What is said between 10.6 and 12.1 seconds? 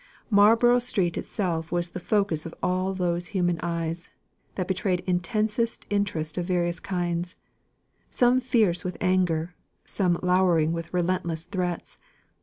with relentless threats!